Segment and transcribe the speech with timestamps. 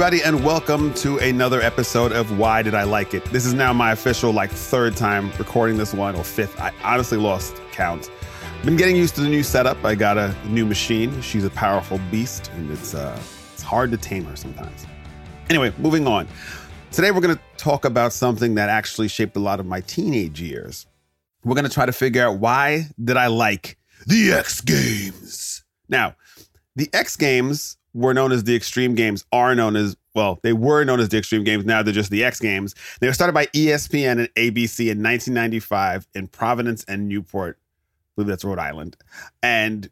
[0.00, 3.22] everybody, and welcome to another episode of Why Did I Like It?
[3.26, 6.58] This is now my official, like, third time recording this one, or fifth.
[6.58, 8.10] I honestly lost count.
[8.64, 9.84] Been getting used to the new setup.
[9.84, 11.20] I got a new machine.
[11.20, 13.20] She's a powerful beast, and it's uh,
[13.52, 14.86] it's hard to tame her sometimes.
[15.50, 16.26] Anyway, moving on.
[16.92, 20.40] Today we're going to talk about something that actually shaped a lot of my teenage
[20.40, 20.86] years.
[21.44, 23.76] We're going to try to figure out why did I like
[24.06, 25.62] the X Games.
[25.90, 26.16] Now,
[26.74, 30.84] the X Games were known as the Extreme Games, are known as, well, they were
[30.84, 31.64] known as the Extreme Games.
[31.64, 32.74] Now they're just the X Games.
[33.00, 37.58] They were started by ESPN and ABC in 1995 in Providence and Newport.
[37.60, 37.62] I
[38.16, 38.96] believe that's Rhode Island.
[39.42, 39.88] And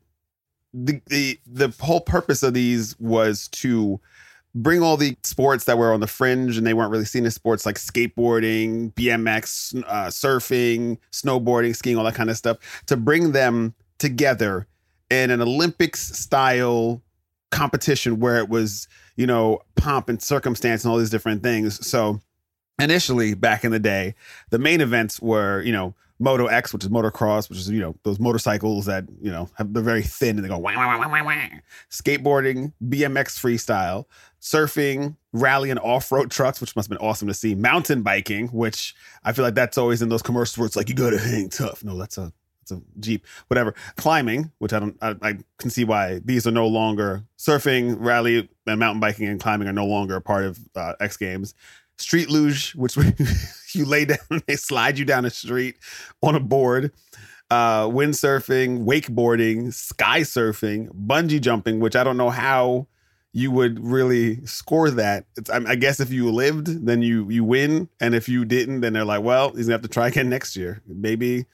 [0.73, 4.01] the, the, the whole purpose of these was to
[4.55, 7.35] bring all the sports that were on the fringe and they weren't really seen as
[7.35, 13.33] sports like skateboarding, BMX, uh, surfing, snowboarding, skiing, all that kind of stuff, to bring
[13.33, 14.67] them together
[15.11, 17.03] in an Olympics style
[17.51, 21.87] competition where it was, you know, pomp and circumstance and all these different things.
[21.87, 22.21] So
[22.79, 24.15] initially, back in the day,
[24.51, 27.95] the main events were, you know, Moto X, which is motocross, which is, you know,
[28.03, 31.09] those motorcycles that, you know, have, they're very thin and they go wah, wah, wah,
[31.09, 31.47] wah, wah.
[31.91, 34.05] Skateboarding, BMX freestyle,
[34.41, 37.55] surfing, rally and off-road trucks, which must have been awesome to see.
[37.55, 40.97] Mountain biking, which I feel like that's always in those commercials where it's like, you
[40.97, 41.85] gotta hang tough.
[41.85, 42.33] No, that's a
[42.71, 43.75] it's a Jeep, whatever.
[43.97, 48.49] Climbing, which I don't, I, I, can see why these are no longer surfing, rally,
[48.67, 51.55] and mountain biking and climbing are no longer a part of uh, X Games.
[51.97, 52.97] Street luge, which
[53.75, 55.77] you lay down, they slide you down a street
[56.23, 56.93] on a board.
[57.51, 62.87] Uh, windsurfing, wakeboarding, sky surfing, bungee jumping, which I don't know how
[63.33, 65.25] you would really score that.
[65.53, 68.93] I, I guess if you lived, then you you win, and if you didn't, then
[68.93, 70.83] they're like, well, he's gonna have to try again next year.
[70.87, 71.47] Maybe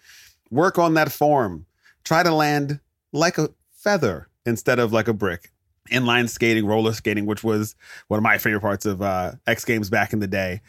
[0.55, 1.67] work on that form.
[2.05, 2.81] Try to land
[3.13, 5.51] like a feather instead of like a brick.
[5.91, 7.75] Inline skating, roller skating, which was
[8.09, 10.63] one of my favorite parts of uh, X Games back in the day.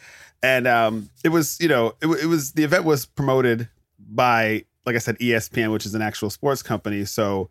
[0.43, 4.95] And um, it was, you know, it, it was the event was promoted by, like
[4.95, 7.05] I said, ESPN, which is an actual sports company.
[7.05, 7.49] So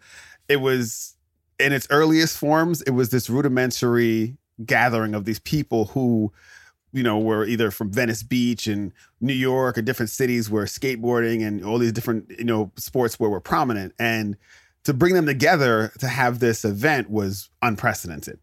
[0.48, 1.16] it was
[1.58, 6.32] in its earliest forms, it was this rudimentary gathering of these people who
[6.94, 11.44] you know, were either from Venice Beach and New York or different cities where skateboarding
[11.44, 13.92] and all these different, you know, sports were, were prominent.
[13.98, 14.36] And
[14.84, 18.38] to bring them together to have this event was unprecedented.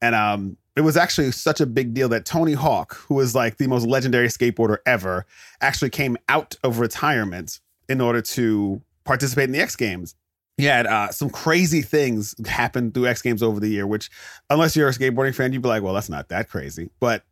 [0.00, 3.56] And um, it was actually such a big deal that Tony Hawk, who was like
[3.56, 5.26] the most legendary skateboarder ever,
[5.60, 10.14] actually came out of retirement in order to participate in the X Games.
[10.58, 14.10] He had uh, some crazy things happen through X Games over the year, which,
[14.48, 16.90] unless you're a skateboarding fan, you'd be like, well, that's not that crazy.
[17.00, 17.24] But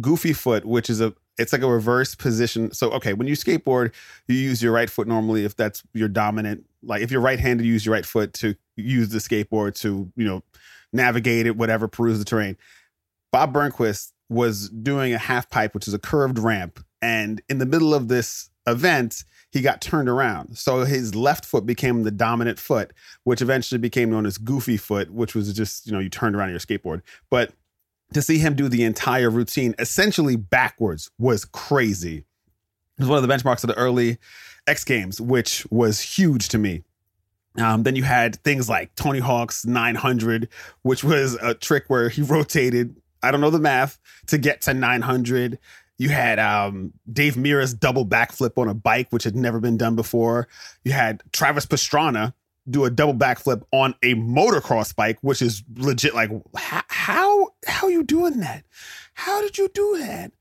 [0.00, 2.72] goofy foot, which is a it's like a reverse position.
[2.72, 3.92] So okay, when you skateboard,
[4.26, 6.66] you use your right foot normally if that's your dominant.
[6.82, 10.26] Like if you're right-handed, you use your right foot to use the skateboard to you
[10.26, 10.42] know
[10.92, 12.56] navigate it, whatever, peruse the terrain.
[13.30, 17.66] Bob Burnquist was doing a half pipe, which is a curved ramp, and in the
[17.66, 20.58] middle of this event, he got turned around.
[20.58, 22.92] So his left foot became the dominant foot,
[23.24, 26.50] which eventually became known as goofy foot, which was just, you know, you turned around
[26.50, 27.02] your skateboard.
[27.30, 27.52] But
[28.12, 32.24] to see him do the entire routine essentially backwards was crazy.
[32.98, 34.18] It was one of the benchmarks of the early
[34.66, 36.82] X Games, which was huge to me.
[37.56, 40.48] Um, then you had things like Tony Hawk's 900,
[40.82, 44.74] which was a trick where he rotated, I don't know the math, to get to
[44.74, 45.58] 900.
[45.96, 49.96] You had um, Dave Mirra's double backflip on a bike, which had never been done
[49.96, 50.46] before.
[50.84, 52.34] You had Travis Pastrana
[52.70, 56.14] do a double backflip on a motocross bike, which is legit.
[56.14, 58.64] Like, how how how are you doing that?
[59.14, 60.32] How did you do that?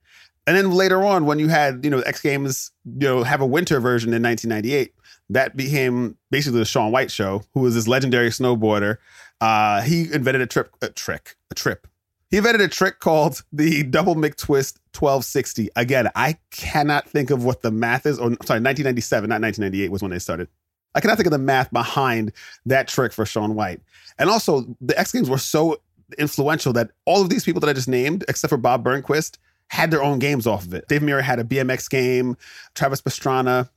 [0.45, 3.45] And then later on, when you had you know X Games, you know, have a
[3.45, 4.93] winter version in 1998,
[5.29, 8.97] that became basically the Shaun White show, who was this legendary snowboarder.
[9.41, 11.87] Uh, he invented a trip, a trick, a trip.
[12.29, 15.69] He invented a trick called the double McTwist 1260.
[15.75, 18.17] Again, I cannot think of what the math is.
[18.17, 20.49] Or sorry, 1997, not 1998 was when they started.
[20.97, 22.31] I cannot think of the math behind
[22.65, 23.81] that trick for Shaun White.
[24.17, 25.79] And also, the X Games were so
[26.17, 29.37] influential that all of these people that I just named, except for Bob Burnquist,
[29.69, 30.87] had their own games off of it.
[30.87, 32.35] Dave Mirra had a BMX game.
[32.73, 33.69] Travis Pastrana,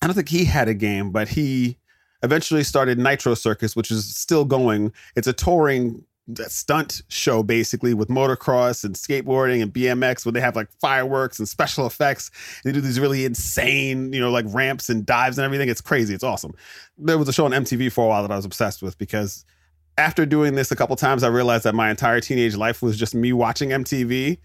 [0.00, 1.78] I don't think he had a game, but he
[2.22, 4.92] eventually started Nitro Circus, which is still going.
[5.16, 6.04] It's a touring
[6.48, 11.48] stunt show basically with motocross and skateboarding and BMX where they have like fireworks and
[11.48, 12.30] special effects.
[12.64, 15.68] They do these really insane, you know, like ramps and dives and everything.
[15.68, 16.14] It's crazy.
[16.14, 16.54] It's awesome.
[16.98, 19.44] There was a show on MTV for a while that I was obsessed with because
[19.98, 23.14] after doing this a couple times, I realized that my entire teenage life was just
[23.14, 24.38] me watching MTV,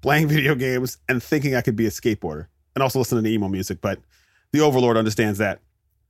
[0.00, 3.48] playing video games, and thinking I could be a skateboarder and also listening to emo
[3.48, 3.80] music.
[3.80, 3.98] But
[4.52, 5.60] the Overlord understands that.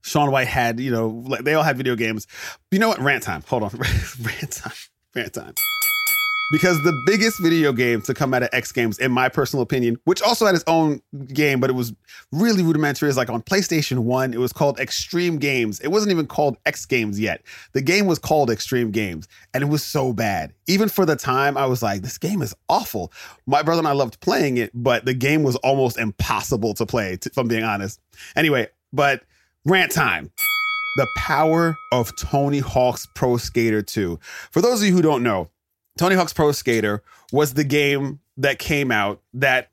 [0.01, 2.27] Shaun White had, you know, like they all had video games.
[2.71, 2.99] You know what?
[2.99, 3.41] Rant time.
[3.47, 3.69] Hold on.
[4.21, 4.73] Rant time.
[5.15, 5.53] Rant time.
[6.51, 9.97] because the biggest video game to come out of X Games, in my personal opinion,
[10.05, 11.93] which also had its own game, but it was
[12.31, 15.79] really rudimentary, is like on PlayStation 1, it was called Extreme Games.
[15.79, 17.43] It wasn't even called X Games yet.
[17.73, 20.53] The game was called Extreme Games, and it was so bad.
[20.67, 23.11] Even for the time, I was like, this game is awful.
[23.45, 27.13] My brother and I loved playing it, but the game was almost impossible to play,
[27.13, 27.99] if I'm being honest.
[28.35, 29.23] Anyway, but
[29.65, 30.31] rant time
[30.95, 34.19] the power of Tony Hawk's Pro Skater 2.
[34.51, 35.49] For those of you who don't know,
[35.97, 39.69] Tony Hawk's Pro Skater was the game that came out that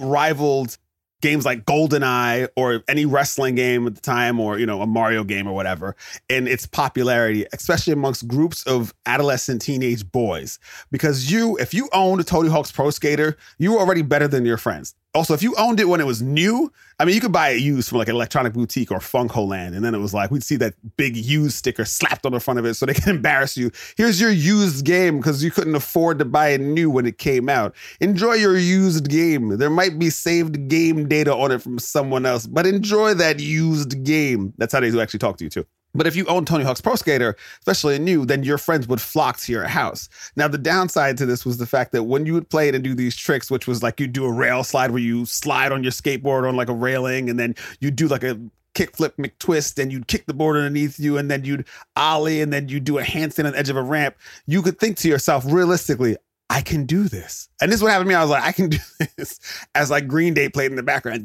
[0.00, 0.76] rivaled
[1.24, 5.24] games like GoldenEye or any wrestling game at the time or you know a Mario
[5.24, 5.96] game or whatever
[6.28, 10.58] in its popularity especially amongst groups of adolescent teenage boys
[10.92, 14.44] because you if you owned a Tony Hawk's Pro Skater you were already better than
[14.44, 17.32] your friends also, if you owned it when it was new, I mean, you could
[17.32, 19.74] buy it used from like an electronic boutique or FuncoLand.
[19.74, 22.58] And then it was like, we'd see that big used sticker slapped on the front
[22.58, 23.70] of it so they can embarrass you.
[23.96, 27.48] Here's your used game because you couldn't afford to buy it new when it came
[27.48, 27.76] out.
[28.00, 29.56] Enjoy your used game.
[29.56, 34.02] There might be saved game data on it from someone else, but enjoy that used
[34.04, 34.52] game.
[34.58, 35.66] That's how they actually talk to you too.
[35.94, 39.00] But if you own Tony Hawk's Pro Skater, especially a new, then your friends would
[39.00, 40.08] flock to your house.
[40.36, 42.82] Now, the downside to this was the fact that when you would play it and
[42.82, 45.82] do these tricks, which was like you do a rail slide where you slide on
[45.82, 48.40] your skateboard on like a railing, and then you do like a
[48.74, 51.64] kickflip McTwist, and you'd kick the board underneath you, and then you'd
[51.96, 54.16] ollie, and then you'd do a handstand on the edge of a ramp.
[54.46, 56.16] You could think to yourself, realistically,
[56.50, 57.48] I can do this.
[57.60, 58.14] And this is what happened to me.
[58.16, 58.78] I was like, I can do
[59.16, 59.40] this.
[59.74, 61.24] As like Green Day played in the background.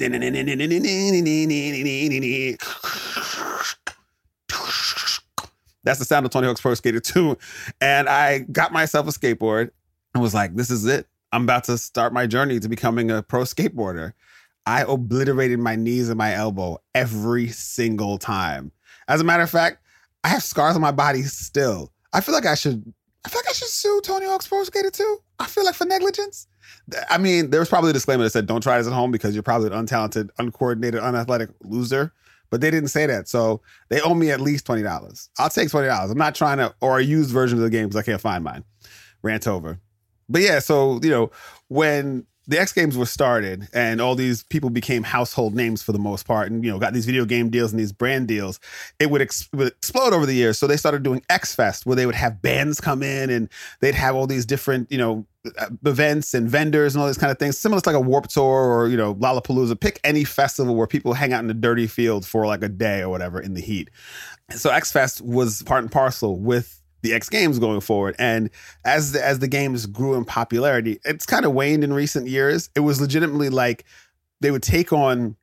[5.90, 7.36] That's the sound of Tony Hawk's Pro Skater 2.
[7.82, 9.72] And I got myself a skateboard
[10.14, 11.08] and was like, this is it.
[11.32, 14.14] I'm about to start my journey to becoming a pro skateboarder.
[14.68, 18.72] I obliterated my knees and my elbow every single time.
[19.08, 19.80] As a matter of fact,
[20.24, 21.92] I have scars on my body still.
[22.14, 22.94] I feel like I should
[23.26, 25.18] I feel like I should sue Tony Hawk's Pro Skater 2.
[25.40, 26.46] I feel like for negligence.
[27.10, 29.34] I mean, there was probably a disclaimer that said don't try this at home because
[29.34, 32.14] you're probably an untalented, uncoordinated, unathletic loser
[32.50, 33.28] but they didn't say that.
[33.28, 35.30] So they owe me at least twenty dollars.
[35.38, 36.12] I'll take twenty dollars.
[36.12, 38.44] I'm not trying to or a used version of the game because I can't find
[38.44, 38.64] mine.
[39.22, 39.80] Rant over.
[40.28, 41.32] But yeah, so you know
[41.68, 46.00] when the X Games were started and all these people became household names for the
[46.00, 48.60] most part and, you know, got these video game deals and these brand deals,
[48.98, 50.58] it would, ex- would explode over the years.
[50.58, 53.50] So they started doing X Fest where they would have bands come in and
[53.82, 55.28] they'd have all these different, you know,
[55.58, 58.28] Uh, events and vendors and all these kind of things, similar to like a warp
[58.28, 59.80] Tour or, you know, Lollapalooza.
[59.80, 63.00] Pick any festival where people hang out in the dirty field for like a day
[63.00, 63.90] or whatever in the heat.
[64.50, 68.18] So X Fest was part and parcel with the X Games going forward.
[68.20, 68.50] And
[68.84, 72.70] as the, as the games grew in popularity, it's kind of waned in recent years.
[72.76, 73.86] It was legitimately like
[74.42, 75.38] they would take on,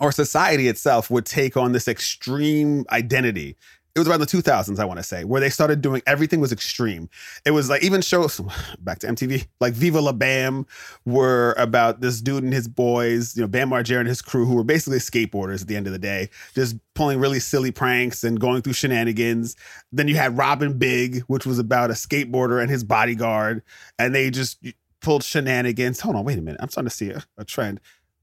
[0.00, 3.56] or society itself would take on this extreme identity
[3.94, 6.50] it was around the 2000s, I want to say, where they started doing everything was
[6.50, 7.10] extreme.
[7.44, 8.40] It was like even shows
[8.80, 10.66] back to MTV, like Viva La Bam
[11.04, 14.54] were about this dude and his boys, you know, Bam Margera and his crew, who
[14.54, 18.40] were basically skateboarders at the end of the day, just pulling really silly pranks and
[18.40, 19.56] going through shenanigans.
[19.92, 23.62] Then you had Rob & Big, which was about a skateboarder and his bodyguard,
[23.98, 24.64] and they just
[25.02, 26.00] pulled shenanigans.
[26.00, 26.60] Hold on, wait a minute.
[26.62, 27.80] I'm starting to see a, a trend.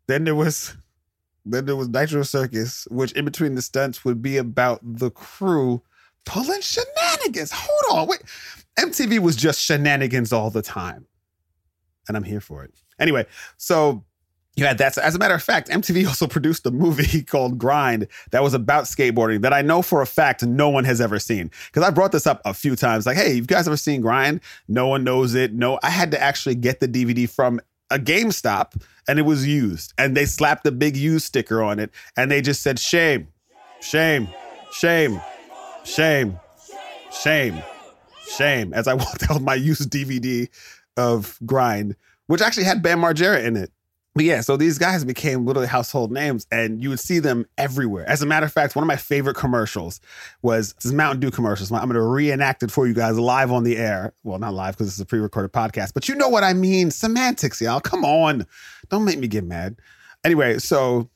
[0.08, 0.76] Then there was
[1.46, 5.82] then there was Nitro Circus, which in between the stunts would be about the crew
[6.26, 7.52] pulling shenanigans.
[7.54, 8.22] Hold on, wait.
[8.78, 11.06] MTV was just shenanigans all the time.
[12.08, 12.74] And I'm here for it.
[13.00, 13.26] Anyway,
[13.58, 14.04] so
[14.56, 14.98] you had that.
[14.98, 18.86] As a matter of fact, MTV also produced a movie called Grind that was about
[18.86, 21.52] skateboarding that I know for a fact no one has ever seen.
[21.68, 23.06] Because I brought this up a few times.
[23.06, 24.42] Like, hey, you guys ever seen Grind?
[24.68, 25.54] No one knows it.
[25.54, 29.92] No, I had to actually get the DVD from a GameStop and it was used.
[29.98, 33.28] And they slapped a big used sticker on it and they just said, shame,
[33.82, 34.30] shame,
[34.72, 35.20] shame,
[35.84, 36.40] shame,
[37.12, 37.64] shame,
[38.38, 38.72] shame.
[38.72, 40.48] As I walked out with my used DVD
[40.96, 41.96] of Grind,
[42.28, 43.72] which actually had Bam Margera in it.
[44.16, 48.10] But yeah, so these guys became literally household names and you would see them everywhere.
[48.10, 50.02] As a matter of fact, one of my favorite commercials
[50.42, 51.72] was this Mountain Dew commercials.
[51.72, 54.14] I'm going to reenact it for you guys live on the air.
[54.24, 56.92] Well, not live because it's a pre recorded podcast, but you know what I mean.
[56.92, 57.80] Semantics, y'all.
[57.80, 58.46] Come on.
[58.90, 59.78] Don't make me get mad.
[60.24, 61.10] Anyway, so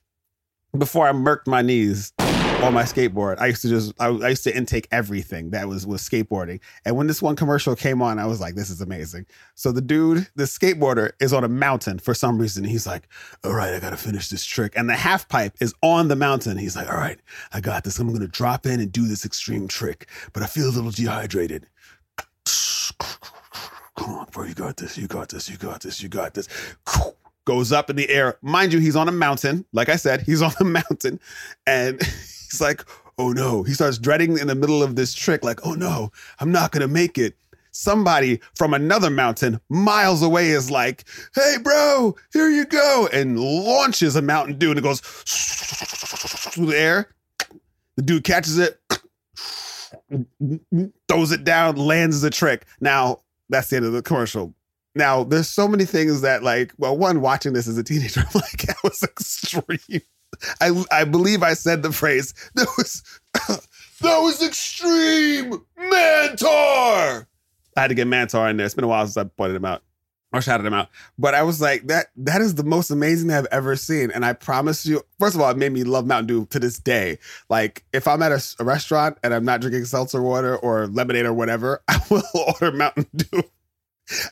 [0.77, 2.13] before I murked my knees,
[2.63, 3.39] on my skateboard.
[3.39, 6.61] I used to just I, I, used to intake everything that was was skateboarding.
[6.85, 9.25] And when this one commercial came on, I was like, this is amazing.
[9.55, 12.63] So the dude, the skateboarder, is on a mountain for some reason.
[12.63, 13.07] He's like,
[13.43, 14.73] all right, I gotta finish this trick.
[14.75, 16.57] And the half pipe is on the mountain.
[16.57, 17.19] He's like, all right,
[17.51, 17.99] I got this.
[17.99, 21.67] I'm gonna drop in and do this extreme trick, but I feel a little dehydrated.
[23.97, 26.47] Come on, bro, you got this, you got this, you got this, you got this
[27.45, 28.37] goes up in the air.
[28.41, 29.65] Mind you, he's on a mountain.
[29.73, 31.19] Like I said, he's on a mountain
[31.67, 32.01] and
[32.53, 32.85] He's like,
[33.17, 33.63] oh no.
[33.63, 36.87] He starts dreading in the middle of this trick, like, oh no, I'm not gonna
[36.87, 37.35] make it.
[37.73, 41.03] somebody from another mountain miles away is like,
[41.35, 46.79] hey, bro, here you go, and launches a Mountain Dew and it goes through the
[46.79, 47.09] air.
[47.97, 48.79] The dude catches it,
[51.07, 52.65] throws it down, lands the trick.
[52.79, 54.53] Now, that's the end of the commercial.
[54.95, 58.27] Now, there's so many things that, like, well, one, watching this as a teenager, I'm
[58.35, 60.01] like, that was extreme.
[60.61, 63.03] I I believe I said the phrase that was
[64.01, 67.27] that was extreme Mantaur.
[67.75, 68.65] I had to get Mantaur in there.
[68.65, 69.83] It's been a while since I pointed him out
[70.33, 70.89] or shouted him out.
[71.17, 74.11] But I was like, that that is the most amazing I've ever seen.
[74.11, 76.79] And I promise you, first of all, it made me love Mountain Dew to this
[76.79, 77.19] day.
[77.49, 81.25] Like if I'm at a, a restaurant and I'm not drinking seltzer water or lemonade
[81.25, 82.23] or whatever, I will
[82.61, 83.43] order Mountain Dew.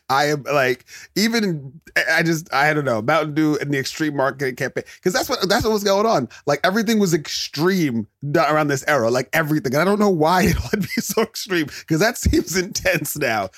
[0.09, 0.85] I am like
[1.15, 5.29] even I just I don't know Mountain Dew and the extreme marketing campaign because that's
[5.29, 6.27] what that's what was going on.
[6.45, 9.73] Like everything was extreme around this era, like everything.
[9.73, 13.49] And I don't know why it would be so extreme because that seems intense now.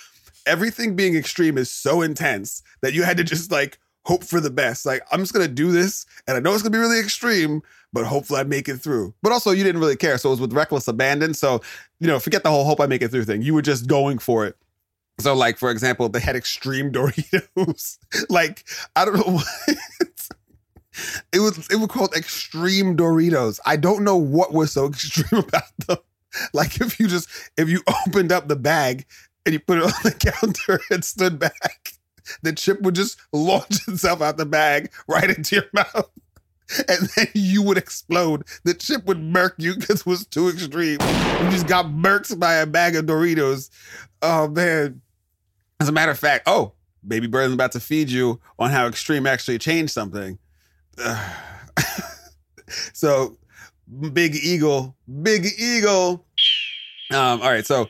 [0.46, 4.50] Everything being extreme is so intense that you had to just like hope for the
[4.50, 4.86] best.
[4.86, 8.06] Like I'm just gonna do this, and I know it's gonna be really extreme, but
[8.06, 9.14] hopefully I make it through.
[9.24, 11.34] But also you didn't really care, so it was with reckless abandon.
[11.34, 11.62] So
[12.00, 13.42] you know, forget the whole hope I make it through thing.
[13.42, 14.58] You were just going for it.
[15.24, 17.98] So, like for example, they had extreme Doritos.
[18.30, 18.66] like
[18.96, 20.30] I don't know what.
[21.32, 23.60] it was it was called extreme Doritos.
[23.66, 25.98] I don't know what was so extreme about them.
[26.54, 29.06] Like if you just if you opened up the bag
[29.46, 31.94] and you put it on the counter and stood back,
[32.42, 36.10] the chip would just launch itself out the bag right into your mouth.
[36.88, 38.44] And then you would explode.
[38.64, 40.98] The chip would murk you because it was too extreme.
[41.02, 43.70] You just got murked by a bag of Doritos.
[44.22, 45.02] Oh man.
[45.84, 46.72] As a matter of fact, oh,
[47.06, 50.40] Baby Bird's about to feed you on how extreme actually changed something.
[52.94, 53.36] so
[54.14, 56.26] Big Eagle, Big Eagle.
[57.12, 57.90] Um, all right, so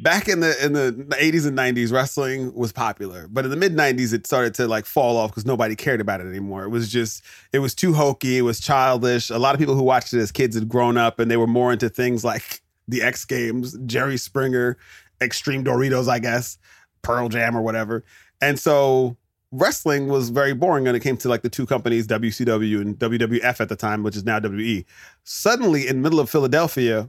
[0.00, 3.76] back in the in the 80s and 90s wrestling was popular but in the mid
[3.76, 6.90] 90s it started to like fall off because nobody cared about it anymore it was
[6.90, 7.22] just
[7.52, 10.32] it was too hokey it was childish a lot of people who watched it as
[10.32, 14.16] kids had grown up and they were more into things like the x games jerry
[14.16, 14.76] springer
[15.20, 16.58] extreme doritos i guess
[17.04, 18.04] pearl jam or whatever
[18.40, 19.16] and so
[19.52, 23.60] wrestling was very boring when it came to like the two companies wcw and wwf
[23.60, 24.84] at the time which is now we
[25.22, 27.08] suddenly in the middle of philadelphia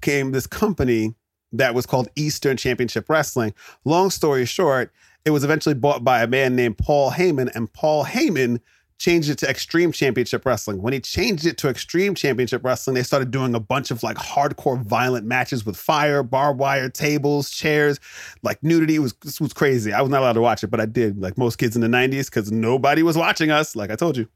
[0.00, 1.14] came this company
[1.52, 3.54] that was called Eastern Championship Wrestling.
[3.84, 4.92] Long story short,
[5.24, 8.60] it was eventually bought by a man named Paul Heyman, and Paul Heyman
[8.98, 10.80] changed it to Extreme Championship Wrestling.
[10.80, 14.16] When he changed it to Extreme Championship Wrestling, they started doing a bunch of like
[14.16, 18.00] hardcore violent matches with fire, barbed wire, tables, chairs,
[18.42, 18.96] like nudity.
[18.96, 19.92] It was this was crazy.
[19.92, 21.88] I was not allowed to watch it, but I did, like most kids in the
[21.88, 24.28] 90s, because nobody was watching us, like I told you.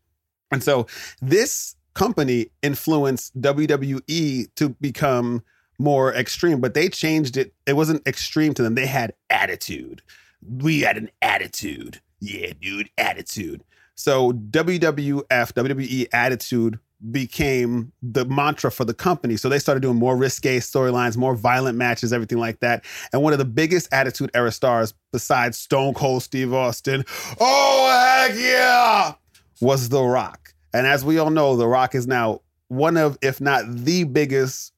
[0.51, 0.87] And so
[1.23, 5.43] this company influenced WWE to become
[5.79, 7.55] more extreme, but they changed it.
[7.67, 8.75] It wasn't extreme to them.
[8.75, 10.03] They had attitude.
[10.47, 12.01] We had an attitude.
[12.21, 13.65] Yeah, dude, attitude.
[14.01, 16.79] So WWF, WWE attitude
[17.11, 19.37] became the mantra for the company.
[19.37, 22.85] So they started doing more risque storylines, more violent matches, everything like that.
[23.13, 27.05] And one of the biggest Attitude Era stars, besides Stone Cold Steve Austin,
[27.41, 29.15] oh heck yeah,
[29.61, 30.55] was The Rock.
[30.73, 34.73] And as we all know, The Rock is now one of, if not the biggest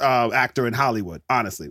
[0.00, 1.70] uh, actor in Hollywood, honestly.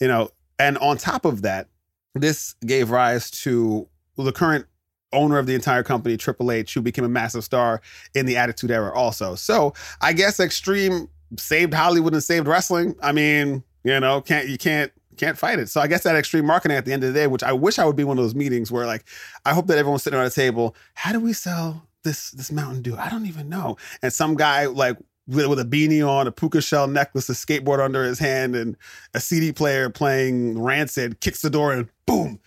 [0.00, 1.68] You know, and on top of that,
[2.14, 4.66] this gave rise to the current
[5.12, 7.80] owner of the entire company, Triple H, who became a massive star
[8.14, 9.34] in the Attitude Era also.
[9.34, 12.94] So I guess Extreme saved Hollywood and saved wrestling.
[13.02, 15.68] I mean, you know, can't you can't can't fight it.
[15.68, 17.78] So I guess that extreme marketing at the end of the day, which I wish
[17.78, 19.04] I would be one of those meetings where like
[19.44, 20.74] I hope that everyone's sitting around a table.
[20.94, 22.96] How do we sell this this Mountain Dew?
[22.96, 23.76] I don't even know.
[24.02, 28.04] And some guy like with, a beanie on, a puka shell necklace, a skateboard under
[28.04, 28.76] his hand, and
[29.14, 32.40] a CD player playing Rancid, kicks the door and boom.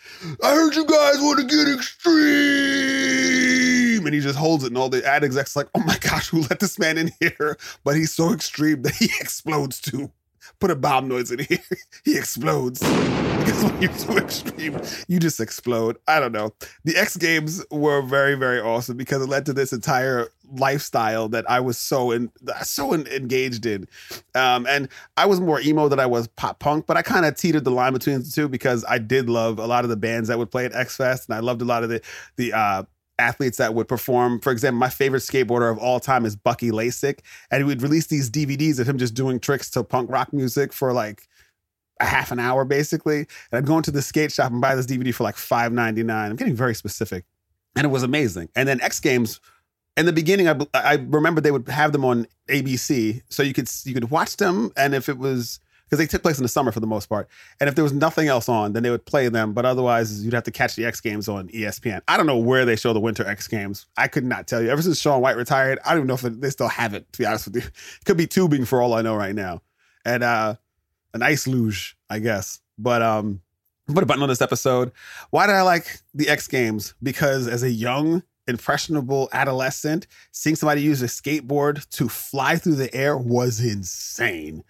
[0.44, 2.26] I heard you guys want to get extreme.
[4.06, 6.42] And he just holds it, and all the ad execs like, oh my gosh, who
[6.42, 7.58] let this man in here?
[7.84, 10.12] But he's so extreme that he explodes too
[10.60, 11.60] put a bomb noise in here.
[12.06, 12.80] he explodes.
[12.80, 15.98] Because when you're too extreme, you just explode.
[16.08, 16.54] I don't know.
[16.84, 21.50] The X Games were very, very awesome because it led to this entire lifestyle that
[21.50, 22.32] I was so in,
[22.64, 23.88] so in, engaged in.
[24.34, 27.36] Um, and I was more emo than I was pop punk, but I kind of
[27.36, 30.30] teetered the line between the two because I did love a lot of the bands
[30.30, 32.02] that would play at X Fest, and I loved a lot of the
[32.38, 32.84] the uh,
[33.20, 34.40] athletes that would perform.
[34.40, 37.20] For example, my favorite skateboarder of all time is Bucky Lasek,
[37.52, 40.74] and he would release these DVDs of him just doing tricks to punk rock music
[40.74, 41.28] for like
[42.00, 43.20] a half an hour, basically.
[43.20, 46.04] And I'd go into the skate shop and buy this DVD for like five ninety
[46.04, 46.32] nine.
[46.32, 47.26] I'm getting very specific,
[47.76, 48.50] and it was amazing.
[48.56, 49.40] And then X Games.
[49.98, 53.70] In the beginning, I, I remember they would have them on ABC, so you could
[53.86, 56.72] you could watch them, and if it was because they took place in the summer
[56.72, 57.30] for the most part.
[57.60, 59.54] And if there was nothing else on, then they would play them.
[59.54, 62.02] But otherwise, you'd have to catch the X Games on ESPN.
[62.08, 63.86] I don't know where they show the Winter X Games.
[63.96, 64.70] I could not tell you.
[64.70, 67.12] Ever since Shaun White retired, I don't even know if they still have it.
[67.14, 67.72] To be honest with you, it
[68.06, 69.62] could be tubing for all I know right now,
[70.04, 70.56] and uh,
[71.14, 72.60] an ice luge, I guess.
[72.78, 73.42] But um,
[73.88, 74.92] put a button on this episode.
[75.30, 76.96] Why did I like the X Games?
[77.02, 82.94] Because as a young impressionable adolescent, seeing somebody use a skateboard to fly through the
[82.94, 84.64] air was insane.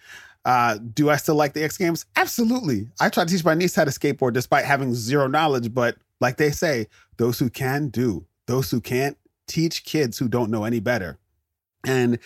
[0.46, 2.05] Uh, do I still like the X Games?
[2.15, 2.88] Absolutely.
[3.00, 6.38] I tried to teach my niece how to skateboard despite having zero knowledge, but like
[6.38, 9.17] they say, those who can do, those who can't
[9.48, 11.17] teach kids who don't know any better.
[11.86, 12.20] And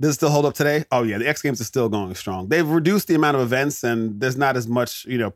[0.00, 0.84] does it still hold up today?
[0.90, 2.48] Oh yeah, the X Games are still going strong.
[2.48, 5.34] They've reduced the amount of events, and there's not as much, you know,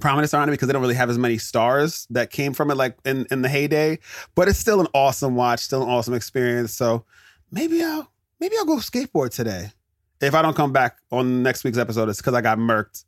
[0.00, 2.76] prominence around it because they don't really have as many stars that came from it
[2.76, 3.98] like in, in the heyday.
[4.34, 6.74] But it's still an awesome watch, still an awesome experience.
[6.74, 7.04] So
[7.50, 9.72] maybe I'll maybe I'll go skateboard today.
[10.20, 13.04] If I don't come back on next week's episode, it's because I got murked.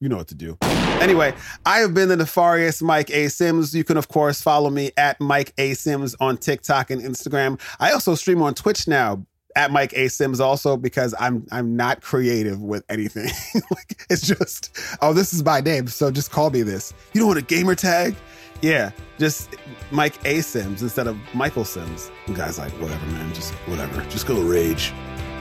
[0.00, 0.58] You know what to do.
[1.00, 1.34] Anyway,
[1.64, 3.28] I have been the nefarious Mike A.
[3.28, 3.74] Sims.
[3.74, 5.74] You can, of course, follow me at Mike A.
[5.74, 7.60] Sims on TikTok and Instagram.
[7.78, 9.24] I also stream on Twitch now
[9.56, 13.30] at Mike A Sims also because I'm I'm not creative with anything.
[13.70, 16.92] like it's just oh this is my name so just call me this.
[17.12, 18.14] You don't want a gamer tag?
[18.60, 19.56] Yeah, just
[19.90, 22.10] Mike A Sims instead of Michael Sims.
[22.26, 24.92] The guy's like whatever man, just whatever, just go rage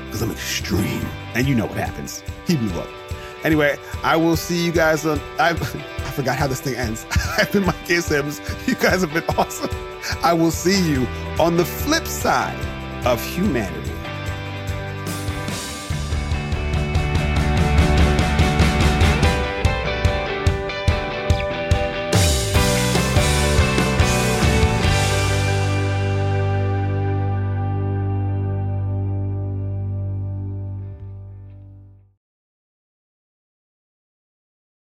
[0.06, 1.06] because I'm extreme.
[1.34, 2.24] And you know what happens.
[2.46, 2.90] He blew up.
[3.44, 5.20] Anyway, I will see you guys on.
[5.40, 7.06] I, I forgot how this thing ends.
[7.38, 8.40] I've been Mike A Sims.
[8.68, 9.70] You guys have been awesome.
[10.22, 11.08] I will see you
[11.40, 12.60] on the flip side
[13.06, 13.83] of humanity.